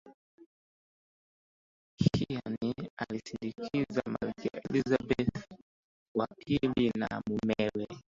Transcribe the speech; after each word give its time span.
Hearne 2.03 2.73
alimsindikiza 2.97 4.01
Malkia 4.07 4.57
Elizabeth 4.69 5.43
wa 6.15 6.27
pili 6.37 6.91
na 6.95 7.21
mumewe 7.27 7.87